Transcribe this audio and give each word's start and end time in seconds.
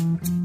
Mm-hmm. 0.00 0.39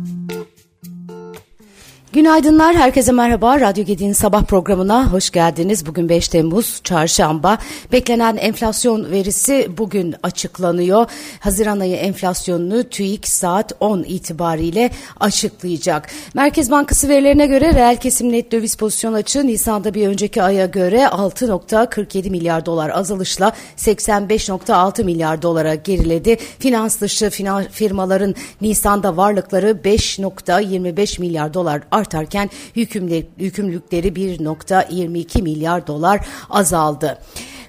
Günaydınlar, 2.16 2.76
herkese 2.76 3.12
merhaba. 3.12 3.60
Radyo 3.60 3.86
Gedi'nin 3.86 4.14
sabah 4.14 4.44
programına 4.44 5.14
hoş 5.14 5.30
geldiniz. 5.30 5.86
Bugün 5.86 6.10
5 6.10 6.28
Temmuz, 6.28 6.82
çarşamba. 6.84 7.58
Beklenen 7.92 8.38
enflasyon 8.38 9.12
verisi 9.12 9.70
bugün 9.78 10.16
açıklanıyor. 10.24 11.06
Haziran 11.40 11.80
ayı 11.80 11.96
enflasyonunu 11.96 12.84
TÜİK 12.84 13.28
saat 13.28 13.74
10 13.80 14.04
itibariyle 14.04 14.90
açıklayacak. 15.20 16.10
Merkez 16.34 16.72
Bankası 16.72 17.10
verilerine 17.10 17.46
göre 17.46 17.74
reel 17.74 17.98
kesim 17.98 18.32
net 18.32 18.52
döviz 18.52 18.76
pozisyon 18.76 19.14
açığı 19.14 19.48
Nisan'da 19.48 19.94
bir 19.94 20.08
önceki 20.08 20.44
aya 20.44 20.66
göre 20.66 20.98
6.47 20.98 22.30
milyar 22.30 22.66
dolar 22.66 22.90
azalışla 22.90 23.54
85.6 23.78 25.04
milyar 25.04 25.42
dolara 25.42 25.76
geriledi. 25.76 26.38
Finans 26.60 27.02
dışı 27.02 27.30
firmaların 27.72 28.36
Nisan'da 28.62 29.18
varlıkları 29.18 29.70
5.25 29.72 31.22
milyar 31.22 31.54
dolar 31.54 31.82
artarken 32.06 32.50
yükümlülükleri 32.76 34.08
1.22 34.08 35.42
milyar 35.42 35.88
dolar 35.88 36.28
azaldı. 36.50 37.20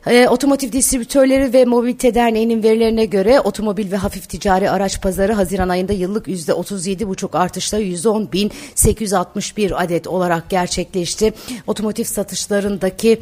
E, 0.06 0.28
Otomotiv 0.28 0.72
Distribütörleri 0.72 1.52
ve 1.52 1.64
Mobilite 1.64 2.14
Derneği'nin 2.14 2.62
verilerine 2.62 3.04
göre 3.04 3.40
otomobil 3.40 3.92
ve 3.92 3.96
hafif 3.96 4.28
ticari 4.28 4.70
araç 4.70 5.02
pazarı 5.02 5.32
Haziran 5.32 5.68
ayında 5.68 5.92
yıllık 5.92 6.28
%37,5 6.28 7.38
artışla 7.38 7.80
110.861 7.80 9.74
adet 9.74 10.06
olarak 10.06 10.50
gerçekleşti. 10.50 11.32
Otomotiv 11.66 12.04
satışlarındaki 12.04 13.20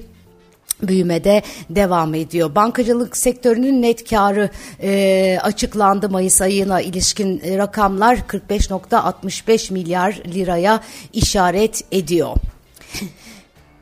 büyümede 0.82 1.42
devam 1.70 2.14
ediyor. 2.14 2.54
Bankacılık 2.54 3.16
sektörünün 3.16 3.82
net 3.82 4.10
karı 4.10 4.50
e, 4.82 5.38
açıklandı 5.42 6.10
Mayıs 6.10 6.40
ayına 6.42 6.80
ilişkin 6.80 7.42
rakamlar 7.58 8.16
45.65 8.16 9.72
milyar 9.72 10.20
liraya 10.34 10.80
işaret 11.12 11.84
ediyor. 11.92 12.36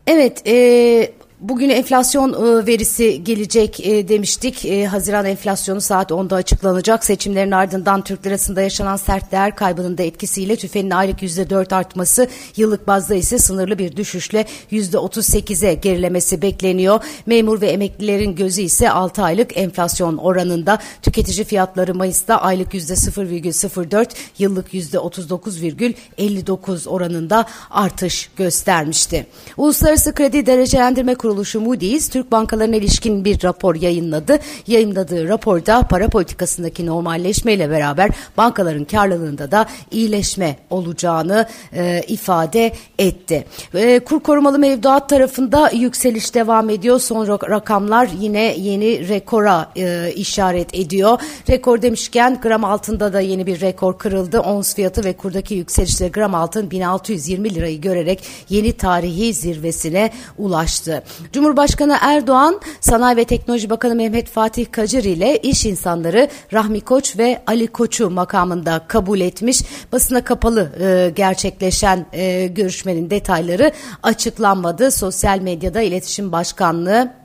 Evet, 0.06 0.42
e, 0.46 1.12
Bugün 1.42 1.68
enflasyon 1.68 2.32
e, 2.32 2.66
verisi 2.66 3.24
gelecek 3.24 3.86
e, 3.86 4.08
demiştik. 4.08 4.64
E, 4.64 4.86
Haziran 4.86 5.26
enflasyonu 5.26 5.80
saat 5.80 6.10
10'da 6.10 6.36
açıklanacak. 6.36 7.04
Seçimlerin 7.04 7.50
ardından 7.50 8.02
Türk 8.02 8.26
lirasında 8.26 8.62
yaşanan 8.62 8.96
sert 8.96 9.32
değer 9.32 9.56
kaybının 9.56 9.98
da 9.98 10.02
etkisiyle 10.02 10.56
tüfenin 10.56 10.90
aylık 10.90 11.22
%4 11.22 11.74
artması, 11.74 12.28
yıllık 12.56 12.86
bazda 12.86 13.14
ise 13.14 13.38
sınırlı 13.38 13.78
bir 13.78 13.96
düşüşle 13.96 14.46
%38'e 14.72 15.74
gerilemesi 15.74 16.42
bekleniyor. 16.42 17.00
Memur 17.26 17.60
ve 17.60 17.66
emeklilerin 17.66 18.36
gözü 18.36 18.62
ise 18.62 18.90
6 18.90 19.22
aylık 19.22 19.56
enflasyon 19.56 20.16
oranında. 20.16 20.78
Tüketici 21.02 21.44
fiyatları 21.44 21.94
Mayıs'ta 21.94 22.36
aylık 22.36 22.74
%0,04, 22.74 24.08
yıllık 24.38 24.74
%39,59 24.74 26.88
oranında 26.88 27.46
artış 27.70 28.30
göstermişti. 28.36 29.26
Uluslararası 29.56 30.14
Kredi 30.14 30.46
Derecelendirme 30.46 31.14
Kurulu 31.14 31.31
kuruluşu 31.32 31.60
Moody's 31.60 32.08
Türk 32.08 32.32
bankalarına 32.32 32.76
ilişkin 32.76 33.24
bir 33.24 33.42
rapor 33.42 33.74
yayınladı. 33.74 34.38
Yayınladığı 34.66 35.28
raporda 35.28 35.82
para 35.82 36.08
politikasındaki 36.08 36.86
normalleşmeyle 36.86 37.70
beraber 37.70 38.10
bankaların 38.36 38.84
karlılığında 38.84 39.50
da 39.50 39.66
iyileşme 39.90 40.56
olacağını 40.70 41.48
e, 41.72 42.02
ifade 42.08 42.72
etti. 42.98 43.44
E, 43.74 43.98
kur 43.98 44.20
korumalı 44.20 44.58
mevduat 44.58 45.08
tarafında 45.08 45.70
yükseliş 45.70 46.34
devam 46.34 46.70
ediyor. 46.70 47.00
Son 47.00 47.28
rakamlar 47.28 48.08
yine 48.20 48.54
yeni 48.58 49.08
rekora 49.08 49.70
e, 49.76 50.12
işaret 50.16 50.74
ediyor. 50.74 51.18
Rekor 51.50 51.82
demişken 51.82 52.40
gram 52.42 52.64
altında 52.64 53.12
da 53.12 53.20
yeni 53.20 53.46
bir 53.46 53.60
rekor 53.60 53.98
kırıldı. 53.98 54.40
Ons 54.40 54.74
fiyatı 54.74 55.04
ve 55.04 55.12
kurdaki 55.12 55.54
yükselişle 55.54 56.08
gram 56.08 56.34
altın 56.34 56.70
1620 56.70 57.54
lirayı 57.54 57.80
görerek 57.80 58.22
yeni 58.48 58.72
tarihi 58.72 59.34
zirvesine 59.34 60.10
ulaştı. 60.38 61.02
Cumhurbaşkanı 61.32 61.96
Erdoğan, 62.00 62.60
Sanayi 62.80 63.16
ve 63.16 63.24
Teknoloji 63.24 63.70
Bakanı 63.70 63.94
Mehmet 63.94 64.28
Fatih 64.28 64.66
Kacır 64.72 65.04
ile 65.04 65.38
iş 65.38 65.66
insanları 65.66 66.28
Rahmi 66.52 66.80
Koç 66.80 67.18
ve 67.18 67.42
Ali 67.46 67.66
Koç'u 67.66 68.10
makamında 68.10 68.84
kabul 68.88 69.20
etmiş. 69.20 69.62
Basına 69.92 70.24
kapalı 70.24 70.72
e, 70.80 71.12
gerçekleşen 71.16 72.06
e, 72.12 72.46
görüşmenin 72.46 73.10
detayları 73.10 73.72
açıklanmadı. 74.02 74.90
Sosyal 74.90 75.38
medyada 75.38 75.82
İletişim 75.82 76.32
Başkanlığı 76.32 77.22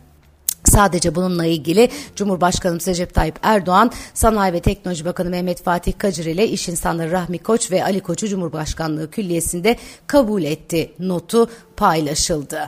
Sadece 0.66 1.16
bununla 1.16 1.46
ilgili 1.46 1.90
Cumhurbaşkanı 2.16 2.80
Recep 2.88 3.14
Tayyip 3.14 3.36
Erdoğan, 3.44 3.92
Sanayi 4.14 4.54
ve 4.54 4.60
Teknoloji 4.60 5.06
Bakanı 5.06 5.30
Mehmet 5.30 5.64
Fatih 5.64 5.94
Kacır 5.98 6.26
ile 6.26 6.48
iş 6.48 6.70
insanları 6.70 7.12
Rahmi 7.12 7.38
Koç 7.38 7.72
ve 7.72 7.84
Ali 7.84 8.00
Koç'u 8.00 8.28
Cumhurbaşkanlığı 8.28 9.12
Külliyesi'nde 9.12 9.78
kabul 10.08 10.44
etti 10.44 10.92
notu 11.00 11.50
paylaşıldı. 11.78 12.68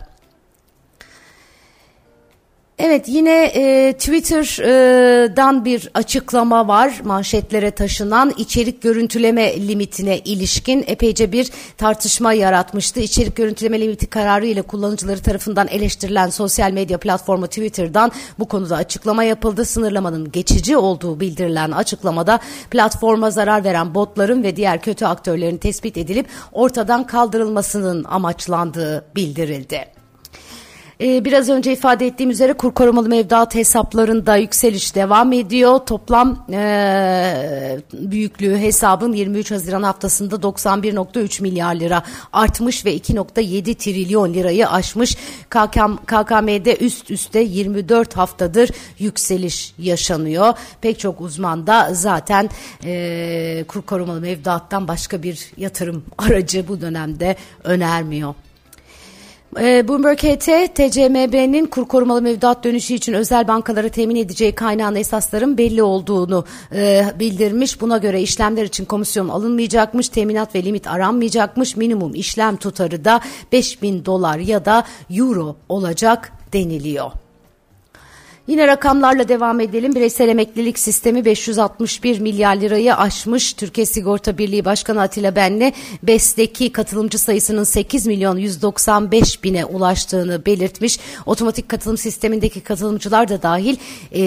Evet 2.81 3.05
yine 3.07 3.43
e, 3.45 3.93
Twitter'dan 3.93 5.65
bir 5.65 5.89
açıklama 5.93 6.67
var 6.67 7.01
manşetlere 7.03 7.71
taşınan 7.71 8.33
içerik 8.37 8.81
görüntüleme 8.81 9.67
limitine 9.67 10.19
ilişkin 10.19 10.83
epeyce 10.87 11.31
bir 11.31 11.51
tartışma 11.77 12.33
yaratmıştı. 12.33 12.99
İçerik 12.99 13.35
görüntüleme 13.35 13.81
limiti 13.81 14.07
kararı 14.07 14.45
ile 14.45 14.61
kullanıcıları 14.61 15.21
tarafından 15.21 15.67
eleştirilen 15.67 16.29
sosyal 16.29 16.71
medya 16.71 16.97
platformu 16.97 17.47
Twitter'dan 17.47 18.11
bu 18.39 18.47
konuda 18.47 18.75
açıklama 18.75 19.23
yapıldı. 19.23 19.65
Sınırlamanın 19.65 20.31
geçici 20.31 20.77
olduğu 20.77 21.19
bildirilen 21.19 21.71
açıklamada 21.71 22.39
platforma 22.71 23.31
zarar 23.31 23.63
veren 23.63 23.95
botların 23.95 24.43
ve 24.43 24.55
diğer 24.55 24.81
kötü 24.81 25.05
aktörlerin 25.05 25.57
tespit 25.57 25.97
edilip 25.97 26.27
ortadan 26.51 27.07
kaldırılmasının 27.07 28.03
amaçlandığı 28.03 29.05
bildirildi. 29.15 29.98
Ee, 31.01 31.25
biraz 31.25 31.49
önce 31.49 31.73
ifade 31.73 32.07
ettiğim 32.07 32.29
üzere 32.29 32.53
kur 32.53 32.73
korumalı 32.73 33.09
mevduat 33.09 33.55
hesaplarında 33.55 34.35
yükseliş 34.35 34.95
devam 34.95 35.33
ediyor. 35.33 35.79
Toplam 35.79 36.45
e, 36.51 37.79
büyüklüğü 37.93 38.57
hesabın 38.57 39.13
23 39.13 39.51
Haziran 39.51 39.83
haftasında 39.83 40.35
91.3 40.35 41.41
milyar 41.41 41.75
lira 41.75 42.03
artmış 42.33 42.85
ve 42.85 42.97
2.7 42.97 43.75
trilyon 43.75 44.33
lirayı 44.33 44.69
aşmış. 44.69 45.17
KKM, 45.49 45.95
KKM'de 46.05 46.77
üst 46.77 47.11
üste 47.11 47.39
24 47.39 48.17
haftadır 48.17 48.69
yükseliş 48.99 49.73
yaşanıyor. 49.77 50.53
Pek 50.81 50.99
çok 50.99 51.21
uzman 51.21 51.67
da 51.67 51.89
zaten 51.93 52.49
e, 52.83 53.63
kur 53.67 53.81
korumalı 53.81 54.21
mevduattan 54.21 54.87
başka 54.87 55.23
bir 55.23 55.51
yatırım 55.57 56.03
aracı 56.17 56.67
bu 56.67 56.81
dönemde 56.81 57.35
önermiyor. 57.63 58.33
E, 59.57 59.87
Bloomberg 59.87 60.17
HT, 60.17 60.75
TCMB'nin 60.75 61.65
kur 61.65 61.87
korumalı 61.87 62.21
mevduat 62.21 62.63
dönüşü 62.63 62.93
için 62.93 63.13
özel 63.13 63.47
bankalara 63.47 63.89
temin 63.89 64.15
edeceği 64.15 64.55
kaynağın 64.55 64.95
esasların 64.95 65.57
belli 65.57 65.83
olduğunu 65.83 66.45
e, 66.75 67.05
bildirmiş. 67.19 67.81
Buna 67.81 67.97
göre 67.97 68.21
işlemler 68.21 68.63
için 68.63 68.85
komisyon 68.85 69.29
alınmayacakmış, 69.29 70.09
teminat 70.09 70.55
ve 70.55 70.63
limit 70.63 70.87
aranmayacakmış, 70.87 71.75
minimum 71.75 72.15
işlem 72.15 72.55
tutarı 72.55 73.05
da 73.05 73.21
5000 73.51 74.05
dolar 74.05 74.37
ya 74.37 74.65
da 74.65 74.83
euro 75.09 75.55
olacak 75.69 76.31
deniliyor. 76.53 77.11
Yine 78.49 78.67
rakamlarla 78.67 79.27
devam 79.27 79.59
edelim. 79.59 79.95
Bireysel 79.95 80.29
emeklilik 80.29 80.79
sistemi 80.79 81.25
561 81.25 82.19
milyar 82.19 82.55
lirayı 82.55 82.95
aşmış. 82.95 83.53
Türkiye 83.53 83.85
Sigorta 83.85 84.37
Birliği 84.37 84.65
Başkanı 84.65 85.01
Atilla 85.01 85.35
Benli 85.35 85.73
BES'teki 86.03 86.71
katılımcı 86.71 87.19
sayısının 87.19 87.63
8 87.63 88.07
milyon 88.07 88.37
195 88.37 89.43
bine 89.43 89.65
ulaştığını 89.65 90.45
belirtmiş. 90.45 90.99
Otomatik 91.25 91.69
katılım 91.69 91.97
sistemindeki 91.97 92.61
katılımcılar 92.61 93.29
da 93.29 93.41
dahil 93.41 93.77
e, 94.11 94.21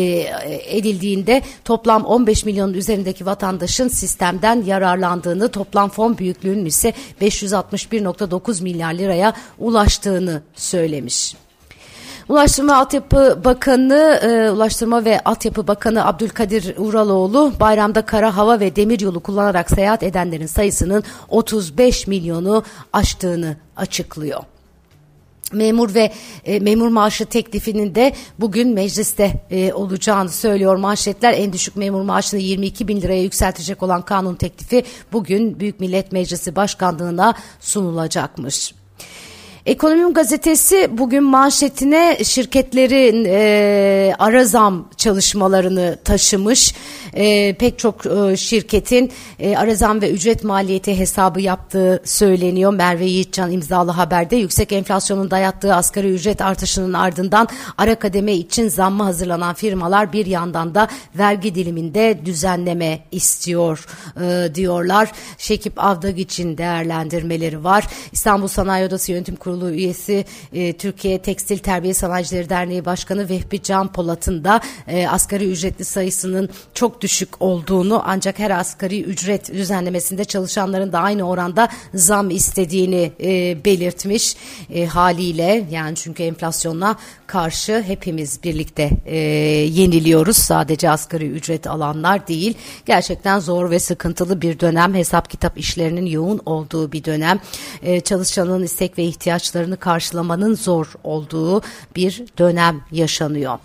edildiğinde 0.66 1.42
toplam 1.64 2.04
15 2.04 2.44
milyonun 2.44 2.74
üzerindeki 2.74 3.26
vatandaşın 3.26 3.88
sistemden 3.88 4.62
yararlandığını, 4.62 5.48
toplam 5.48 5.88
fon 5.88 6.18
büyüklüğünün 6.18 6.64
ise 6.64 6.92
561.9 7.20 8.62
milyar 8.62 8.94
liraya 8.94 9.32
ulaştığını 9.58 10.42
söylemiş. 10.54 11.34
Ulaştırma 12.32 12.76
Altyapı 12.76 13.40
Bakanı, 13.44 14.20
e, 14.22 14.50
Ulaştırma 14.50 15.04
ve 15.04 15.20
Altyapı 15.24 15.66
Bakanı 15.66 16.06
Abdülkadir 16.06 16.74
Uraloğlu 16.76 17.52
bayramda 17.60 18.06
kara, 18.06 18.36
hava 18.36 18.60
ve 18.60 18.76
demiryolu 18.76 19.20
kullanarak 19.20 19.70
seyahat 19.70 20.02
edenlerin 20.02 20.46
sayısının 20.46 21.04
35 21.28 22.06
milyonu 22.06 22.64
aştığını 22.92 23.56
açıklıyor. 23.76 24.40
Memur 25.52 25.94
ve 25.94 26.12
e, 26.44 26.60
memur 26.60 26.88
maaşı 26.88 27.26
teklifinin 27.26 27.94
de 27.94 28.12
bugün 28.38 28.74
mecliste 28.74 29.44
e, 29.50 29.72
olacağını 29.72 30.28
söylüyor 30.28 30.76
manşetler. 30.76 31.32
En 31.32 31.52
düşük 31.52 31.76
memur 31.76 32.02
maaşını 32.02 32.40
22 32.40 32.88
bin 32.88 33.00
liraya 33.00 33.22
yükseltecek 33.22 33.82
olan 33.82 34.02
kanun 34.02 34.34
teklifi 34.34 34.84
bugün 35.12 35.60
Büyük 35.60 35.80
Millet 35.80 36.12
Meclisi 36.12 36.56
Başkanlığına 36.56 37.34
sunulacakmış. 37.60 38.81
Ekonomim 39.66 40.14
gazetesi 40.14 40.88
bugün 40.98 41.22
manşetine 41.22 42.18
şirketlerin 42.24 43.24
e, 43.28 44.14
ara 44.18 44.44
zam 44.44 44.88
çalışmalarını 44.96 45.98
taşımış. 46.04 46.74
E, 47.14 47.54
pek 47.54 47.78
çok 47.78 48.06
e, 48.06 48.36
şirketin 48.36 49.12
e, 49.38 49.56
ara 49.56 49.74
zam 49.74 50.02
ve 50.02 50.10
ücret 50.10 50.44
maliyeti 50.44 50.98
hesabı 50.98 51.40
yaptığı 51.40 52.02
söyleniyor. 52.04 52.74
Merve 52.74 53.04
Yiğitcan 53.04 53.52
imzalı 53.52 53.90
haberde 53.90 54.36
yüksek 54.36 54.72
enflasyonun 54.72 55.30
dayattığı 55.30 55.74
asgari 55.74 56.14
ücret 56.14 56.40
artışının 56.40 56.92
ardından 56.92 57.48
ara 57.78 57.94
kademe 57.94 58.32
için 58.32 58.68
zamma 58.68 59.06
hazırlanan 59.06 59.54
firmalar 59.54 60.12
bir 60.12 60.26
yandan 60.26 60.74
da 60.74 60.88
vergi 61.18 61.54
diliminde 61.54 62.20
düzenleme 62.24 62.98
istiyor 63.10 63.86
e, 64.22 64.54
diyorlar. 64.54 65.12
Şekip 65.38 65.84
Avdag 65.84 66.18
için 66.18 66.58
değerlendirmeleri 66.58 67.64
var. 67.64 67.86
İstanbul 68.12 68.48
Sanayi 68.48 68.86
Odası 68.86 69.12
Yönetim 69.12 69.36
Kurulu 69.36 69.51
Kurulu 69.52 69.70
üyesi 69.70 70.24
e, 70.52 70.72
Türkiye 70.72 71.18
Tekstil 71.18 71.58
Terbiye 71.58 71.94
Sanayicileri 71.94 72.48
Derneği 72.48 72.84
Başkanı 72.84 73.28
Vehbi 73.28 73.62
Can 73.62 73.92
Polat'ın 73.92 74.44
da 74.44 74.60
e, 74.88 75.08
asgari 75.08 75.50
ücretli 75.50 75.84
sayısının 75.84 76.48
çok 76.74 77.00
düşük 77.00 77.42
olduğunu 77.42 78.02
ancak 78.06 78.38
her 78.38 78.50
asgari 78.50 79.02
ücret 79.02 79.52
düzenlemesinde 79.52 80.24
çalışanların 80.24 80.92
da 80.92 80.98
aynı 80.98 81.28
oranda 81.28 81.68
zam 81.94 82.30
istediğini 82.30 83.12
e, 83.20 83.64
belirtmiş 83.64 84.36
e, 84.74 84.86
haliyle. 84.86 85.66
Yani 85.70 85.96
çünkü 85.96 86.22
enflasyonla 86.22 86.96
karşı 87.26 87.82
hepimiz 87.86 88.42
birlikte 88.44 88.90
e, 89.06 89.16
yeniliyoruz. 89.16 90.36
Sadece 90.36 90.90
asgari 90.90 91.26
ücret 91.26 91.66
alanlar 91.66 92.28
değil 92.28 92.54
gerçekten 92.86 93.38
zor 93.38 93.70
ve 93.70 93.78
sıkıntılı 93.78 94.42
bir 94.42 94.60
dönem. 94.60 94.94
Hesap 94.94 95.30
kitap 95.30 95.58
işlerinin 95.58 96.06
yoğun 96.06 96.40
olduğu 96.46 96.92
bir 96.92 97.04
dönem. 97.04 97.40
E, 97.82 98.00
çalışanın 98.00 98.62
istek 98.62 98.98
ve 98.98 99.04
ihtiyaç 99.04 99.41
ihtiyaçlarını 99.42 99.76
karşılamanın 99.76 100.54
zor 100.54 100.92
olduğu 101.04 101.62
bir 101.96 102.24
dönem 102.38 102.80
yaşanıyor. 102.92 103.58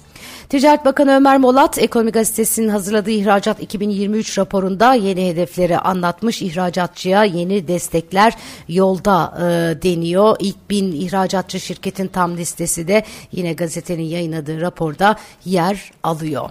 Ticaret 0.50 0.86
Bakanı 0.86 1.16
Ömer 1.16 1.38
Molat, 1.38 1.78
Ekonomi 1.78 2.12
Gazetesi'nin 2.12 2.70
hazırladığı 2.70 3.12
ihracat 3.12 3.62
2023 3.62 4.38
raporunda 4.38 4.94
yeni 4.94 5.30
hedefleri 5.30 5.78
anlatmış. 5.78 6.42
İhracatçıya 6.42 7.24
yeni 7.24 7.68
destekler 7.68 8.34
yolda 8.68 9.34
e, 9.38 9.44
deniyor. 9.84 10.36
İlk 10.40 10.70
bin 10.70 10.92
ihracatçı 10.92 11.60
şirketin 11.60 12.08
tam 12.08 12.38
listesi 12.38 12.88
de 12.88 13.04
yine 13.32 13.54
gazetenin 13.54 14.04
yayınladığı 14.04 14.62
raporda 14.62 15.16
yer 15.46 15.92
alıyor. 16.04 16.50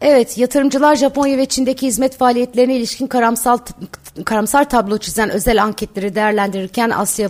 Evet, 0.00 0.38
yatırımcılar 0.38 0.96
Japonya 0.96 1.38
ve 1.38 1.46
Çin'deki 1.46 1.86
hizmet 1.86 2.16
faaliyetlerine 2.16 2.76
ilişkin 2.76 3.06
karamsal 3.06 3.58
karamsar 4.24 4.70
tablo 4.70 4.98
çizen 4.98 5.30
özel 5.30 5.62
anketleri 5.62 6.14
değerlendirirken 6.14 6.90
Asya 6.90 7.28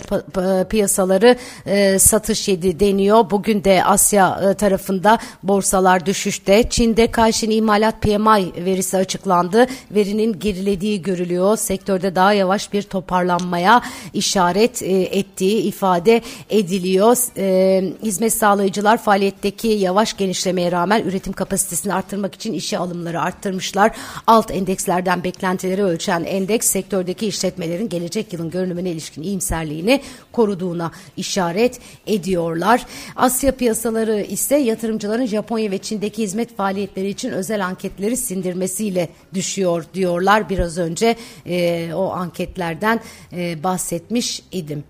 piyasaları 0.71 1.37
e, 1.67 1.99
satış 1.99 2.49
yedi 2.49 2.81
deniyor. 2.81 3.31
Bugün 3.31 3.65
de 3.65 3.85
Asya 3.85 4.41
e, 4.51 4.55
tarafında 4.55 5.19
borsalar 5.43 6.07
düşüşte. 6.07 6.69
Çin'de 6.71 7.11
Kayshin 7.11 7.51
imalat 7.51 8.03
PMI 8.03 8.65
verisi 8.65 8.97
açıklandı. 8.97 9.67
Verinin 9.91 10.39
gerilediği 10.39 11.03
görülüyor. 11.03 11.57
Sektörde 11.57 12.15
daha 12.15 12.33
yavaş 12.33 12.73
bir 12.73 12.83
toparlanmaya 12.83 13.83
işaret 14.15 14.83
e, 14.83 15.03
ettiği 15.03 15.63
ifade 15.63 16.23
ediliyor. 16.51 17.17
E, 17.37 17.85
hizmet 18.03 18.33
sağlayıcılar 18.33 19.03
faaliyetteki 19.03 19.69
yavaş 19.69 20.17
genişlemeye 20.17 20.73
rağmen 20.73 21.03
üretim 21.03 21.33
kapasitesini 21.33 21.95
arttırmak 21.95 22.35
için 22.35 22.58
işe 22.59 22.79
alımları 22.79 23.21
arttırmışlar. 23.21 23.97
Alt 24.27 24.51
endekslerden 24.51 25.25
beklentileri 25.25 25.83
ölçen 25.83 26.25
endeks 26.25 26.67
sektördeki 26.67 27.27
işletmelerin 27.27 27.89
gelecek 27.89 28.33
yılın 28.33 28.51
görünümüne 28.51 28.91
ilişkin 28.91 29.23
iyimserliğini 29.23 30.01
koruduğuna 30.33 30.91
işaret 31.17 31.81
ediyorlar. 32.07 32.87
Asya 33.17 33.53
piyasaları 33.53 34.21
ise 34.21 34.57
yatırımcıların 34.57 35.27
Japonya 35.27 35.71
ve 35.71 35.79
Çin'deki 35.79 36.23
hizmet 36.23 36.57
faaliyetleri 36.57 37.09
için 37.09 37.31
özel 37.31 37.67
anketleri 37.67 38.17
sindirmesiyle 38.17 39.09
düşüyor 39.35 39.85
diyorlar. 39.95 40.49
Biraz 40.49 40.79
önce 40.79 41.17
e, 41.47 41.91
o 41.95 42.11
anketlerden 42.11 43.01
e, 43.33 43.63
bahsetmiş 43.63 44.43
idim. 44.53 44.85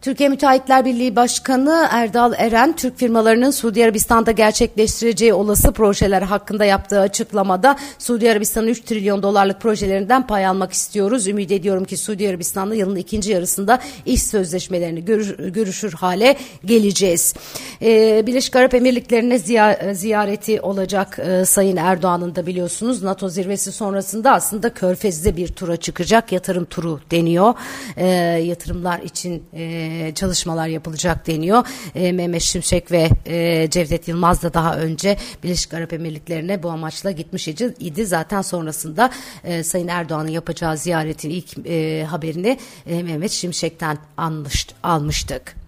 Türkiye 0.00 0.28
Müteahhitler 0.28 0.84
Birliği 0.84 1.16
Başkanı 1.16 1.88
Erdal 1.90 2.32
Eren, 2.36 2.76
Türk 2.76 2.98
firmalarının 2.98 3.50
Suudi 3.50 3.84
Arabistan'da 3.84 4.30
gerçekleştireceği 4.30 5.32
olası 5.32 5.72
projeler 5.72 6.22
hakkında 6.22 6.64
yaptığı 6.64 7.00
açıklamada 7.00 7.76
Suudi 7.98 8.30
Arabistan'ın 8.30 8.66
3 8.66 8.80
trilyon 8.80 9.22
dolarlık 9.22 9.60
projelerinden 9.60 10.26
pay 10.26 10.46
almak 10.46 10.72
istiyoruz. 10.72 11.28
Ümit 11.28 11.52
ediyorum 11.52 11.84
ki 11.84 11.96
Suudi 11.96 12.28
Arabistan'la 12.28 12.74
yılın 12.74 12.96
ikinci 12.96 13.32
yarısında 13.32 13.80
iş 14.06 14.22
sözleşmelerini 14.22 15.04
görür, 15.04 15.48
görüşür 15.48 15.92
hale 15.92 16.36
geleceğiz. 16.64 17.34
Ee, 17.82 18.22
Birleşik 18.26 18.56
Arap 18.56 18.74
Emirlikleri'ne 18.74 19.38
ziy 19.38 19.60
ziyareti 19.92 20.60
olacak 20.60 21.18
e, 21.18 21.44
Sayın 21.44 21.76
Erdoğan'ın 21.76 22.34
da 22.34 22.46
biliyorsunuz 22.46 23.02
NATO 23.02 23.28
zirvesi 23.28 23.72
sonrasında 23.72 24.32
aslında 24.32 24.74
Körfez'de 24.74 25.36
bir 25.36 25.48
tura 25.48 25.76
çıkacak. 25.76 26.32
Yatırım 26.32 26.64
turu 26.64 27.00
deniyor. 27.10 27.54
E, 27.96 28.06
yatırımlar 28.44 29.00
için 29.00 29.42
e, 29.54 29.89
çalışmalar 30.14 30.66
yapılacak 30.66 31.26
deniyor. 31.26 31.66
E, 31.94 32.12
Mehmet 32.12 32.42
Şimşek 32.42 32.92
ve 32.92 33.08
e, 33.26 33.70
Cevdet 33.70 34.08
Yılmaz 34.08 34.42
da 34.42 34.54
daha 34.54 34.76
önce 34.76 35.16
Birleşik 35.42 35.74
Arap 35.74 35.92
Emirlikleri'ne 35.92 36.62
bu 36.62 36.70
amaçla 36.70 37.10
gitmiş 37.10 37.48
idi. 37.48 38.06
Zaten 38.06 38.42
sonrasında 38.42 39.10
e, 39.44 39.62
Sayın 39.62 39.88
Erdoğan'ın 39.88 40.28
yapacağı 40.28 40.76
ziyaretin 40.76 41.30
ilk 41.30 41.66
e, 41.66 42.04
haberini 42.04 42.58
e, 42.86 43.02
Mehmet 43.02 43.30
Şimşek'ten 43.30 43.98
almış, 44.16 44.66
almıştık. 44.82 45.60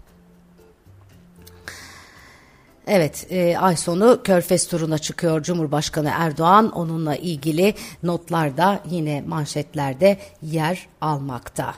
Evet, 2.87 3.27
e, 3.29 3.57
ay 3.57 3.77
sonu 3.77 4.19
Körfez 4.23 4.67
turuna 4.67 4.97
çıkıyor 4.97 5.43
Cumhurbaşkanı 5.43 6.11
Erdoğan. 6.13 6.71
Onunla 6.71 7.15
ilgili 7.15 7.73
notlar 8.03 8.57
da 8.57 8.79
yine 8.89 9.21
manşetlerde 9.21 10.17
yer 10.41 10.87
almakta. 11.01 11.75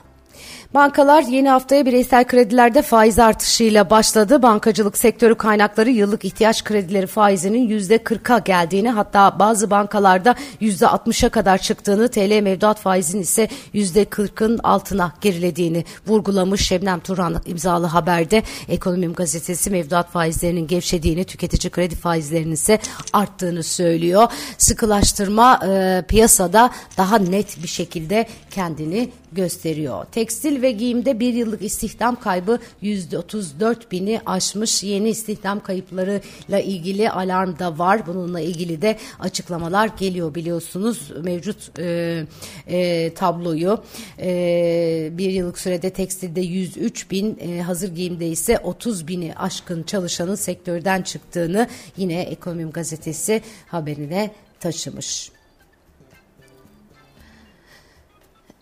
Bankalar 0.74 1.22
yeni 1.22 1.48
haftaya 1.48 1.86
bireysel 1.86 2.24
kredilerde 2.24 2.82
faiz 2.82 3.18
artışıyla 3.18 3.90
başladı. 3.90 4.42
Bankacılık 4.42 4.98
sektörü 4.98 5.34
kaynakları 5.34 5.90
yıllık 5.90 6.24
ihtiyaç 6.24 6.64
kredileri 6.64 7.06
faizinin 7.06 7.68
yüzde 7.68 7.96
40'a 7.96 8.38
geldiğini 8.38 8.90
hatta 8.90 9.38
bazı 9.38 9.70
bankalarda 9.70 10.34
yüzde 10.60 10.84
60'a 10.84 11.28
kadar 11.28 11.58
çıktığını 11.58 12.08
TL 12.08 12.40
mevduat 12.42 12.80
faizinin 12.80 13.22
ise 13.22 13.48
yüzde 13.72 14.02
40'ın 14.02 14.58
altına 14.58 15.12
gerilediğini 15.20 15.84
vurgulamış 16.06 16.66
Şebnem 16.66 17.00
Turan 17.00 17.42
imzalı 17.46 17.86
haberde 17.86 18.42
Ekonomim 18.68 19.12
gazetesi 19.12 19.70
mevduat 19.70 20.10
faizlerinin 20.10 20.66
gevşediğini 20.66 21.24
tüketici 21.24 21.70
kredi 21.70 21.96
faizlerinin 21.96 22.52
ise 22.52 22.78
arttığını 23.12 23.62
söylüyor. 23.62 24.32
Sıkılaştırma 24.58 25.60
e, 25.68 26.04
piyasada 26.08 26.70
daha 26.96 27.18
net 27.18 27.62
bir 27.62 27.68
şekilde 27.68 28.26
kendini 28.50 29.10
gösteriyor. 29.36 30.04
Tekstil 30.04 30.62
ve 30.62 30.70
giyimde 30.70 31.20
bir 31.20 31.34
yıllık 31.34 31.62
istihdam 31.62 32.20
kaybı 32.20 32.58
%34 32.82 33.76
bini 33.90 34.20
aşmış. 34.26 34.82
Yeni 34.82 35.08
istihdam 35.08 35.60
kayıplarıyla 35.60 36.60
ilgili 36.60 37.10
alarm 37.10 37.58
da 37.58 37.78
var. 37.78 38.06
Bununla 38.06 38.40
ilgili 38.40 38.82
de 38.82 38.98
açıklamalar 39.20 39.90
geliyor 39.98 40.34
biliyorsunuz. 40.34 41.12
Mevcut 41.22 41.78
e, 41.78 42.26
e, 42.66 43.14
tabloyu 43.14 43.82
e, 44.18 45.08
bir 45.12 45.30
yıllık 45.30 45.58
sürede 45.58 45.90
tekstilde 45.90 46.40
103 46.40 47.10
bin, 47.10 47.38
e, 47.40 47.62
hazır 47.62 47.94
giyimde 47.94 48.28
ise 48.28 48.58
30 48.58 49.08
bini 49.08 49.34
aşkın 49.36 49.82
çalışanın 49.82 50.34
sektörden 50.34 51.02
çıktığını 51.02 51.68
yine 51.96 52.20
Ekonomim 52.20 52.70
Gazetesi 52.70 53.42
haberine 53.66 54.30
taşımış. 54.60 55.35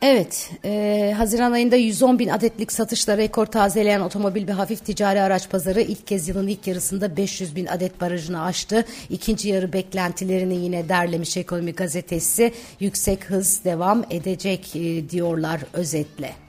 Evet, 0.06 0.50
e, 0.64 1.14
Haziran 1.16 1.52
ayında 1.52 1.76
110 1.76 2.18
bin 2.18 2.28
adetlik 2.28 2.72
satışla 2.72 3.16
rekor 3.16 3.46
tazeleyen 3.46 4.00
otomobil 4.00 4.48
ve 4.48 4.52
hafif 4.52 4.84
ticari 4.84 5.20
araç 5.20 5.50
pazarı 5.50 5.80
ilk 5.80 6.06
kez 6.06 6.28
yılın 6.28 6.48
ilk 6.48 6.66
yarısında 6.66 7.16
500 7.16 7.56
bin 7.56 7.66
adet 7.66 8.00
barajını 8.00 8.42
aştı. 8.42 8.84
İkinci 9.10 9.48
yarı 9.48 9.72
beklentilerini 9.72 10.54
yine 10.54 10.88
derlemiş 10.88 11.36
Ekonomi 11.36 11.72
Gazetesi. 11.72 12.52
Yüksek 12.80 13.30
hız 13.30 13.64
devam 13.64 14.04
edecek 14.10 14.76
e, 14.76 15.10
diyorlar 15.10 15.60
özetle. 15.72 16.43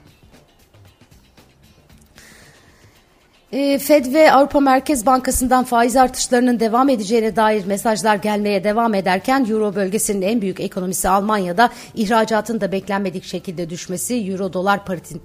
E, 3.52 3.78
Fed 3.78 4.12
ve 4.12 4.32
Avrupa 4.32 4.60
Merkez 4.60 5.06
Bankası'ndan 5.06 5.64
faiz 5.64 5.96
artışlarının 5.96 6.60
devam 6.60 6.88
edeceğine 6.88 7.36
dair 7.36 7.66
mesajlar 7.66 8.16
gelmeye 8.16 8.64
devam 8.64 8.94
ederken 8.94 9.46
Euro 9.50 9.74
bölgesinin 9.74 10.22
en 10.22 10.40
büyük 10.40 10.60
ekonomisi 10.60 11.08
Almanya'da 11.08 11.70
ihracatın 11.94 12.60
da 12.60 12.72
beklenmedik 12.72 13.24
şekilde 13.24 13.70
düşmesi 13.70 14.14
Euro 14.14 14.52
dolar 14.52 14.80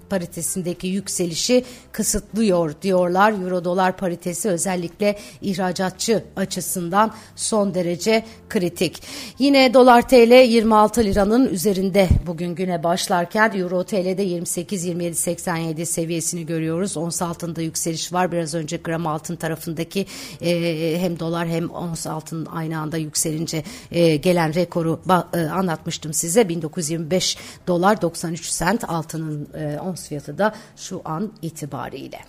paritesindeki 0.10 0.88
yükselişi 0.88 1.64
kısıtlıyor 1.92 2.76
diyorlar. 2.82 3.32
Euro 3.32 3.64
dolar 3.64 3.98
paritesi 3.98 4.50
özellikle 4.50 5.18
ihracatçı 5.42 6.24
açısından 6.36 7.14
son 7.36 7.74
derece 7.74 8.24
kritik. 8.50 9.04
Yine 9.40 9.74
dolar 9.74 10.08
TL 10.08 10.46
26 10.48 11.04
liranın 11.04 11.50
üzerinde 11.50 12.08
bugün 12.28 12.56
güne 12.56 12.84
başlarken 12.84 13.52
Euro 13.56 13.84
TL'de 13.84 14.26
28-27-87 14.26 15.86
seviyesini 15.86 16.46
görüyoruz. 16.46 16.98
Ons 16.98 17.22
altında 17.22 17.62
yükseliş 17.62 18.11
var. 18.14 18.32
Biraz 18.32 18.54
önce 18.54 18.78
gram 18.78 19.08
altın 19.08 19.36
tarafındaki 19.36 20.06
e, 20.42 20.98
hem 21.00 21.20
dolar 21.20 21.48
hem 21.48 21.70
ons 21.70 22.08
altın 22.08 22.46
aynı 22.46 22.80
anda 22.80 22.98
yükselince 22.98 23.64
e, 23.92 24.16
gelen 24.16 24.54
rekoru 24.54 25.00
e, 25.34 25.40
anlatmıştım 25.40 26.14
size. 26.14 26.50
1925 26.50 27.38
dolar 27.68 28.02
93 28.02 28.46
sent 28.46 28.90
altının 28.90 29.48
e, 29.54 29.80
ons 29.80 30.08
fiyatı 30.08 30.38
da 30.38 30.56
şu 30.78 31.02
an 31.06 31.32
itibariyle. 31.42 32.20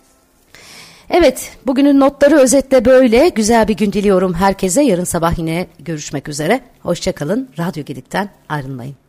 Evet, 1.10 1.56
bugünün 1.66 2.00
notları 2.00 2.38
özetle 2.38 2.84
böyle. 2.84 3.28
Güzel 3.28 3.68
bir 3.68 3.76
gün 3.76 3.92
diliyorum 3.92 4.34
herkese. 4.34 4.82
Yarın 4.82 5.04
sabah 5.04 5.38
yine 5.38 5.66
görüşmek 5.78 6.28
üzere. 6.28 6.60
Hoşçakalın. 6.82 7.48
Radyo 7.58 7.84
Gedik'ten 7.84 8.28
ayrılmayın. 8.48 9.01